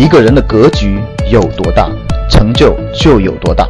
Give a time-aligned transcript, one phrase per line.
[0.00, 0.98] 一个人的格局
[1.30, 1.90] 有多大，
[2.30, 3.68] 成就就有多大。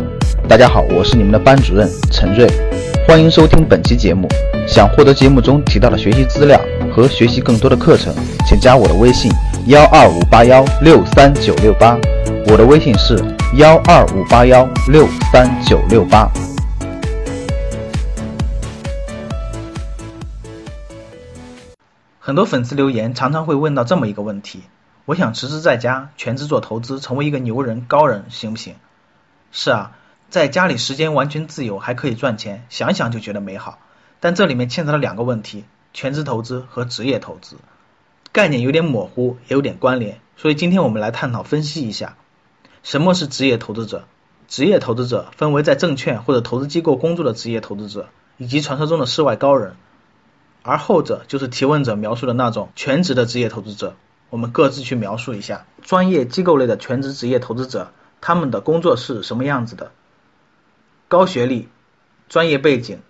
[0.49, 2.47] 大家好，我是你们的班主任陈瑞，
[3.05, 4.29] 欢迎收听本期节目。
[4.65, 6.61] 想获得节目中提到的学习资料
[6.95, 8.15] 和学习更多的课程，
[8.47, 9.29] 请加我的微信
[9.67, 11.99] 幺二五八幺六三九六八。
[12.47, 13.21] 我的微信是
[13.57, 16.31] 幺二五八幺六三九六八。
[22.21, 24.63] 很多粉丝留言常常会问到这么一个问题：
[25.11, 28.77] 我想辞职在家，全职做投资，成为一个牛人、高人，行不行？
[29.51, 29.97] 是啊，
[30.29, 33.81] 在家里时间完全自由，还可以赚钱，想想就觉得美好。
[34.21, 37.57] 但这里面牵扯了两个问题：全职投资和职业投资，
[38.31, 40.21] 概念有点模糊，也有点关联。
[40.37, 42.17] 所以今天我们来探讨分析一下，
[42.85, 44.05] 什么是职业投资者？
[44.47, 49.75] 职业投资者分为在证券或者投资机构工作的职业投资者，以及传说中的世外高人。
[50.63, 53.97] 而后者就是提问者描述的那种全职的职业投资者，
[54.31, 59.91] 我们各自去描述一下专业机构类的全职职业投资者，他们的工作是什么样子的？
[61.09, 61.69] 高学历、
[62.29, 63.01] 专业背景、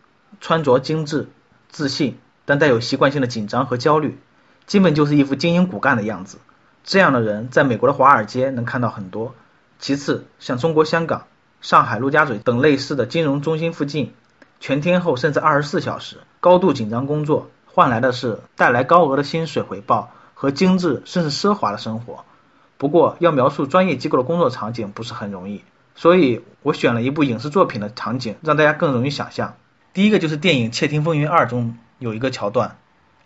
[0.40, 1.28] 穿着精致、
[1.68, 4.18] 自信，但带有习惯性的紧张和焦虑，
[4.66, 6.38] 基本就是一副精英骨干的样子。
[6.82, 9.34] 这样的人在美国的华尔街能看到很多。
[9.78, 11.27] 其次，像中国香港、
[11.60, 14.14] 上海陆家嘴等类似的金融中心附近。
[14.60, 20.10] 全天候甚至二十四小时高度紧张工作，换来的是带来高额的薪水回报
[20.41, 22.24] 和精致甚至奢华的生活。
[22.78, 25.62] 不过，要描述专业机构的工作场景不是很容易，
[25.94, 29.56] 所以我选了一部影视作品的场景，让大家更容易想象。
[29.92, 32.78] 第一个就是电影《窃听风云二》中有一个桥段，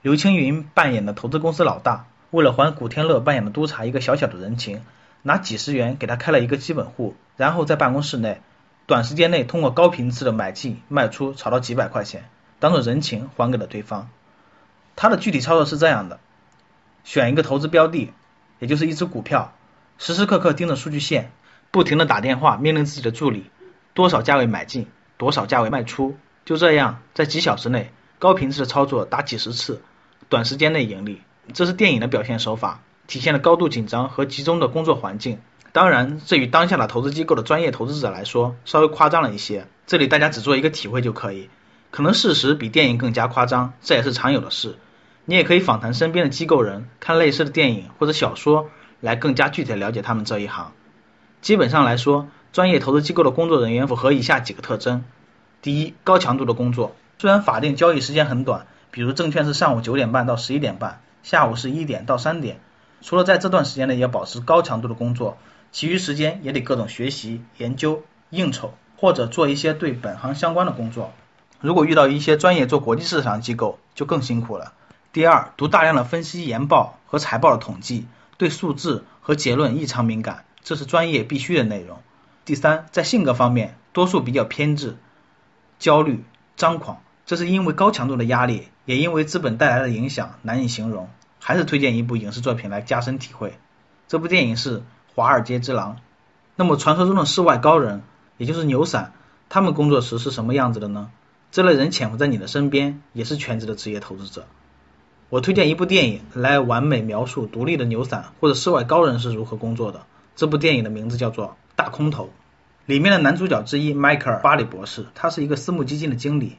[0.02, 4.82] 刘青云扮演的投资公司老大，为了还古天乐扮演的督察一个小小的人情，
[5.22, 8.40] 拿几十元给他开了一个基本户，然后在办公室内。
[8.86, 14.10] 短时间内通过高频次的买进卖出炒到几百块钱，当做人情还给了对方。
[14.96, 16.18] 他的具体操作是这样的：
[17.04, 18.12] 选一个投资标的，
[18.58, 19.54] 也就是一只股票，
[19.98, 21.30] 时时刻刻盯着数据线，
[21.70, 23.44] 不停的打电话命令自己的助理，
[23.92, 24.88] 多少价位买进，
[25.18, 26.16] 多少价位卖出。
[26.44, 29.82] 就这样，在几小时内高频次的操作打几十次，
[30.28, 31.22] 短时间内盈利。
[31.52, 35.40] 这是电影的表现手法，体现了高度紧张和集中的工作环境。
[35.72, 41.50] 当然，这与当下的投资机构的专业投资者来说稍微夸张了一些，这里大家只做一个体会就可以。
[41.90, 44.76] 可能事实比电影更加夸张，这也是常有的事。
[45.26, 48.68] 你也可以访谈身边的机构人，看类似的电影或者小说，
[49.00, 50.72] 来更加具体的了解他们这一行。
[51.40, 55.04] 基本上来说，专业投资机构的工作人员符合以下几个特征：
[55.62, 62.60] 第一，高强度的工作，虽然法定交易时间很短，比如证券是上午九点半到十一点半，下午是一点到三点，
[63.00, 65.36] 除了在这段时间内要保持高强度的工作。
[65.72, 71.12] 其余时间也得各种学习、研究、应酬，或者做一些对本行相关的工作。
[71.60, 74.72] 如果遇到一些专业做国际市场机构，就更辛苦了。
[75.14, 82.02] 第二，读大量的分析研报和财报的统计，对数字和结论异常敏感，这是专业必须的内容。
[82.44, 84.96] 第三，在性格方面，多数比较偏执、
[85.78, 86.24] 焦虑、
[86.56, 91.08] 张狂，这是因为高强度的压力，也因为资本带来的影响难以形容。
[91.38, 93.56] 还是推荐一部影视作品来加深体会。
[94.08, 94.82] 这部电影是。
[95.14, 95.98] 华尔街之狼，
[96.56, 98.02] 那么传说中的世外高人，
[98.36, 99.12] 也就是牛散，
[99.48, 101.12] 他们工作时是什么样子的呢？
[101.52, 104.48] 这类人潜伏在你的身边，也是全职的职业投资者。
[105.34, 110.06] 我推荐一部电影来完美描述独立的牛散或者世外高人是如何工作的。
[110.36, 112.26] 这部电影的名字叫做《大空头》，
[112.86, 116.58] 里面的男主角之一迈克尔·巴里博士，他是一个私募基金的经理。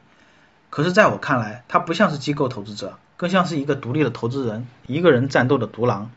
[0.68, 6.10] 可是在我看来，他不像是机构投资者，更像是一个独立的投资人，一个人战斗的独狼。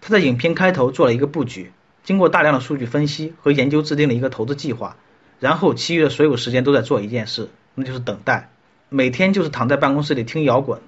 [0.00, 1.70] 他在影片开头做了一个布局，
[2.02, 4.96] 经过大量的数据分析和研究，制定了一个投资计划，
[5.38, 8.50] 然后其余的所有时间都在做一件事，那就是等待。
[8.88, 10.80] 每天就是躺在办公室里听摇滚、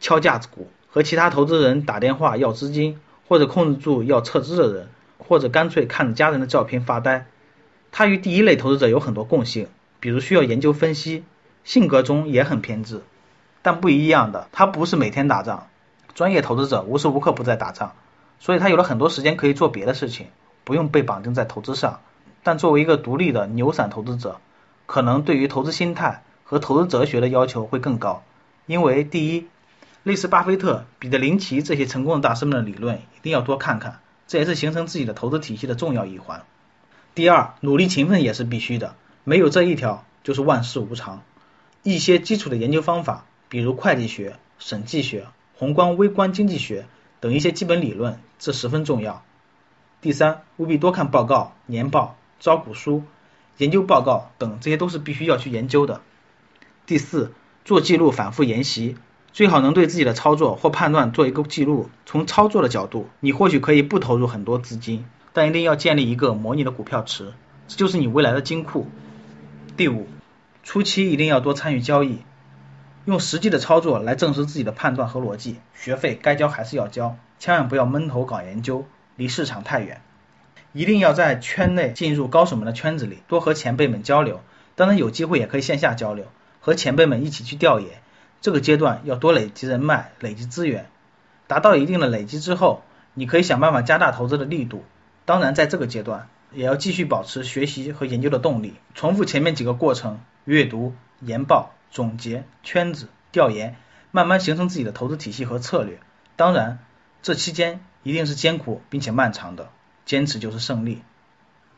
[0.00, 4.88] 敲架子鼓，和其他投资人打电话要资金，或者控制住要撤资的人，
[5.18, 7.26] 或者干脆看着家人的照片发呆。
[7.92, 9.68] 他与第一类投资者有很多共性，
[10.00, 11.22] 比如需要研究分析，
[11.62, 13.02] 性格中也很偏执。
[13.62, 15.68] 但不一样的，他不是每天打仗，
[16.14, 17.92] 专业投资者无时无刻不在打仗。
[18.38, 20.28] 所以他有了很多时间可以做别的事情，
[20.64, 22.00] 不用被绑定在投资上。
[22.42, 24.40] 但作为一个独立的牛散投资者，
[24.86, 28.22] 可能对于投资心态和投资哲学的要求会更高。
[28.64, 29.46] 因为第一，
[30.02, 36.44] 类似巴菲特、彼得林奇这些成功的大师们的理论一定要多看看，这也是形成自己的投资体系的重要一环。
[37.14, 38.94] 第二，努力勤奋也是必须的，
[39.24, 41.22] 没有这一条就是万事无常。
[41.82, 45.26] 一些基础的研究方法，比如会计学、审计学、
[45.56, 46.86] 宏观微观经济学。
[47.20, 49.22] 等一些基本理论，这十分重要。
[50.00, 53.04] 第三，务必多看报告、年报、招股书、
[53.58, 56.00] 研究报告等，这些都是必须要去研究的。
[56.86, 57.34] 第四，
[57.66, 58.96] 做记录，反复研习，
[59.32, 61.88] 最好能对自己的操作或判断做一个记录。
[62.04, 67.32] 从操作的角度，你或许可以不投入很多资金，但一定要建立一个模拟的股票池，
[67.68, 68.88] 这就是你未来的金库。
[69.76, 70.08] 第五，
[70.64, 72.18] 初期一定要多参与交易，
[73.04, 75.56] 用实际的操作来证实自己的判断和逻辑。
[75.74, 78.84] 学费该交还是要交，千万不要闷头搞研究，
[79.16, 80.02] 离市场太远。
[80.72, 84.40] 一定要在圈内进入高手们的圈子里，多和前辈们交流。
[84.74, 86.26] 当然有机会也可以线下交流，
[86.60, 88.02] 和前辈们一起去调研。
[88.40, 90.88] 这个阶段要多累积人脉、累积资源，
[91.46, 92.82] 达到一定的累积之后，
[93.14, 94.84] 你可以想办法加大投资的力度。
[95.24, 103.76] 当然在这个阶段也要继续保持学习和研究的动力，重复前面几个过程：阅读、研报、总结、圈子、调研，
[104.10, 106.00] 慢慢形成自己的投资体系和策略。
[106.36, 106.78] 当然，
[107.22, 109.68] 这期间一定是艰苦并且漫长的。
[110.06, 111.02] 坚持就是胜利。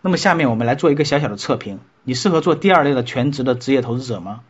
[0.01, 4.41] 那么下面我们来做一个小小的测评，你适合做第二类的全职的职业投资者吗？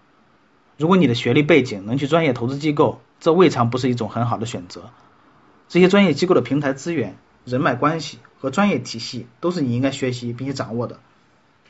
[0.76, 4.90] 如果你的学历背景能去专业投资机构，这未尝不是一种很好的选择。
[5.68, 10.98] 这些专业机构的平台资源、人脉关系和专业体系都是你应该学习并且掌握的。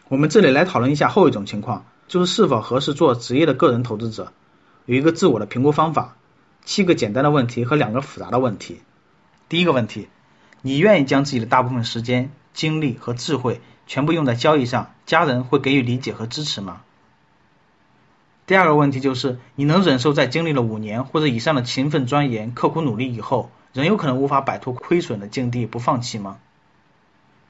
[0.09, 4.33] 我们这里来讨论一下后一种情况，就是是否合适做职业的个人投资者。
[4.87, 6.17] 有一个自我的评估方法，
[6.65, 8.81] 七个简单的问题和两个复杂的问题。
[9.49, 10.09] 第一个问题。
[10.65, 16.83] 你愿意将自己的大部分时间、精力和智慧全部用在交易上，家人会给予理解和支持吗？
[18.47, 26.39] 第二个问题就是，你能忍受在经历了五年或者以上的勤奋钻研、刻苦努力以后，仍有可能无法摆脱亏损的境地不放弃吗？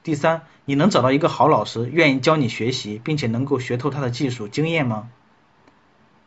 [0.03, 5.09] 第三，你能找到一个好老师，愿意教你学习，并且能够学透他的技术经验吗？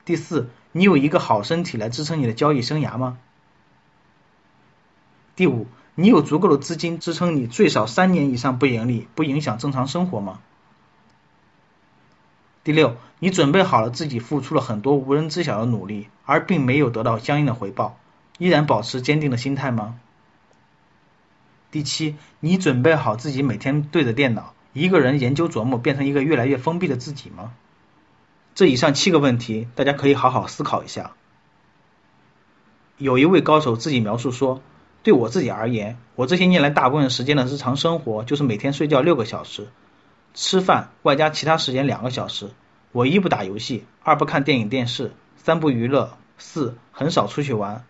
[0.05, 3.19] 第四，你有一个好身体来支撑你的交易生涯吗？
[5.35, 5.67] 第五。
[5.99, 10.41] 你有足够的资金支撑你最少三年以上不盈利，不影响正常生活吗？
[12.67, 17.97] 第六，你准备好了自己付出了很多无人知晓的努力，而并没有得到相应的回报，
[18.39, 20.01] 依然保持坚定的心态吗？
[21.71, 27.53] 第七，你准备好自己每天对着电脑一个人研究琢磨，变成一个越来越封闭的自己吗？
[28.57, 31.13] 这以上七个问题，大家可以好好思考一下。
[32.99, 34.61] 有一位高手自己描述说。
[35.05, 39.69] 对我自己而言，我这些年来大部分时间的日常生活就是每天睡觉六个小时，
[40.37, 42.51] 吃饭外加其他时间两个小时。
[42.93, 47.85] 我一不打游戏，二不看电影电视，三不娱乐，四很少出去玩。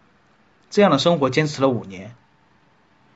[0.71, 2.15] 这样的生活坚持了五年。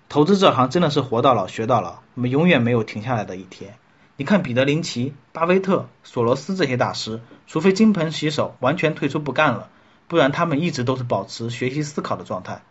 [0.09, 3.77] 投资这行真的是活到老学到老，我们永远没有停下来的一天。
[4.17, 9.71] 你看彼得林奇、巴菲特、索罗斯这些大师，除非金盆洗手完全退出不干了，
[10.09, 12.62] 不然他们一直都是保持学习思考的状态。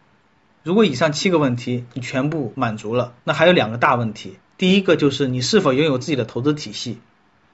[0.64, 4.38] 如果以上七个问题你全部满足了，那还有两个大问题。
[4.60, 7.00] 第一个就是你是否拥有自己的投资体系。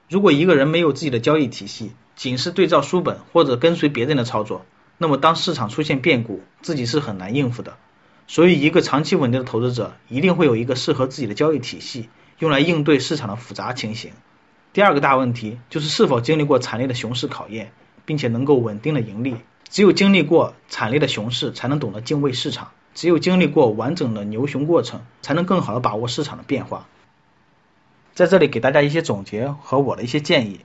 [0.08, 4.66] 如果一个人没有自己的交易体系，仅是对照书本或者跟随别人的操作，
[4.98, 7.76] 那么当市场出现变故，自己是很难应付的。
[8.26, 12.08] 所以，一个长期稳定的投资者一定会有一个适合自己的交易体系，
[12.40, 14.10] 用来应对市场的复杂情形。
[14.72, 17.70] 第二个大问题就是是否经历过惨烈的熊市考验，
[18.04, 19.36] 并且能够稳定的盈利。
[19.70, 22.72] 只有经历过惨烈的熊市，才能懂得敬畏市场。
[22.96, 26.88] 只有经历过完整的牛熊过程，才能更好的把握市场的变化。
[28.16, 30.60] 在这里给大家一些总结和我的一些建议：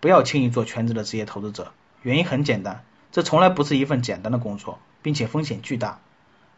[0.00, 1.72] 不要轻易做全职的职业投资者。
[2.02, 2.82] 原因很简单，
[3.12, 6.00] 这从来不是一份简单的工作，并且风险巨大。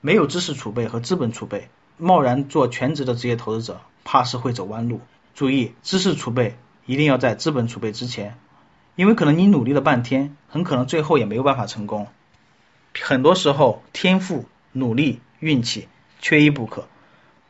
[0.01, 1.69] 没有知识储备和资本储备，
[1.99, 5.03] 贸然做全职的职业投资者，怕是会走弯路。
[5.35, 6.57] 注意，知识储备
[6.87, 8.39] 一定要在资本储备之前，
[8.97, 12.09] 因为可能你努力了半天，很可能最后也没有办法成功。
[12.99, 14.47] 很多时候，天赋。
[14.77, 15.87] 努力、运气
[16.21, 16.89] 缺一不可，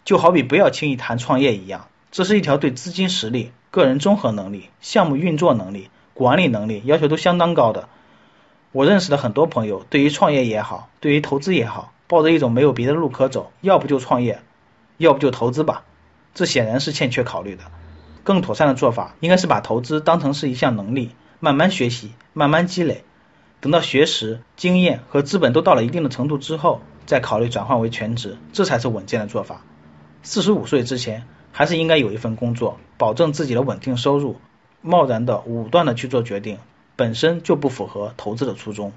[0.04, 7.88] 就好比不要轻易谈创业一样，这是一条对资金实力、个人综合能力、项目运作能力、管理能力要求都相当高的。
[8.70, 14.42] 我认识的很多朋友，对于创业也好，对于投资也好，抱着一种没有别的路可走，要不就创业，
[14.96, 15.82] 要不就投资吧，
[16.34, 17.64] 这显然是欠缺考虑的。
[18.22, 23.02] 更妥善的做法，应该是把投资当成是一项能力，慢慢学习，慢慢积累，
[23.58, 26.80] 等到学识、经验和资本都到了一定的程度之后。
[27.06, 29.62] 再考虑转换为全职，这才是稳健的做法。
[30.22, 34.36] 四十五岁之前，还是应该有一份工作，保证自己的稳定收入。
[34.82, 36.58] 贸然的、武断的去做决定，
[36.96, 38.92] 本身就不符合投资的初衷。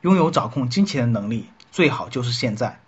[0.00, 2.80] 拥有掌控金钱的能力，最好就是现在。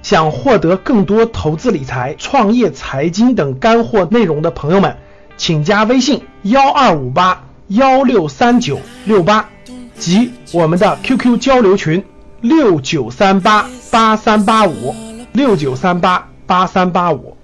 [0.00, 4.96] 想获得更多投资理财、创业财经等干货内容的朋友们，
[5.36, 9.50] 请加微信幺二五八幺六三九六八
[9.98, 12.02] 及我们的 QQ 交流群。
[12.40, 14.94] 六九三八八三八五，
[15.32, 17.36] 六九三八八三八五。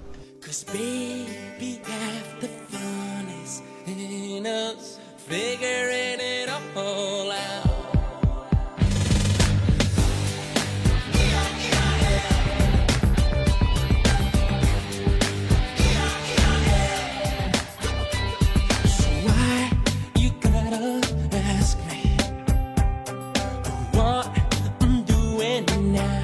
[25.93, 26.22] now.